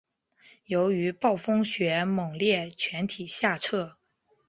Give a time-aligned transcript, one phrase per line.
[0.65, 3.97] 由于暴风雪猛烈全体下撤。